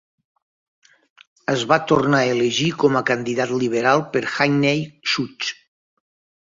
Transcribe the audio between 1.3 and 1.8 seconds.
Es va